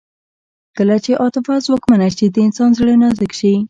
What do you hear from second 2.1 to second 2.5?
شي د